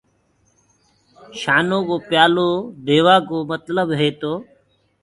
شآنو 1.39 1.77
ڪو 1.87 1.95
پيآلو 2.09 2.49
ديوآ 2.85 3.15
ڪو 3.29 3.37
متلب 3.49 3.87
تو 3.89 3.95
هي 4.01 4.09
تو، 4.21 4.33